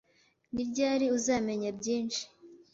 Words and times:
Ni 0.53 0.63
ryari 0.69 1.05
uzamenya 1.17 1.69
byinshi? 1.79 2.21